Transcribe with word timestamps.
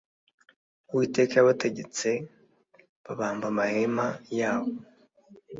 uwiteka 0.89 1.33
yabategetse 1.37 2.09
babamba 3.05 3.45
amahema 3.51 4.07
yabo 4.39 4.73